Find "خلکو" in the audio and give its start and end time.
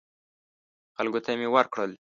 0.95-1.19